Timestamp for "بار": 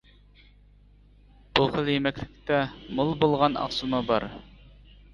4.13-4.31